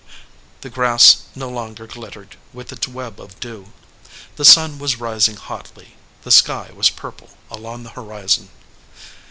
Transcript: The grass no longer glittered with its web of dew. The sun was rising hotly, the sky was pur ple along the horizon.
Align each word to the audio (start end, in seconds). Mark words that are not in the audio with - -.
The 0.61 0.71
grass 0.71 1.25
no 1.35 1.47
longer 1.47 1.85
glittered 1.85 2.35
with 2.53 2.71
its 2.71 2.87
web 2.87 3.21
of 3.21 3.39
dew. 3.39 3.71
The 4.35 4.43
sun 4.43 4.79
was 4.79 4.95
rising 4.99 5.35
hotly, 5.37 5.89
the 6.23 6.31
sky 6.31 6.71
was 6.73 6.89
pur 6.89 7.11
ple 7.11 7.29
along 7.51 7.83
the 7.83 7.91
horizon. 7.91 8.49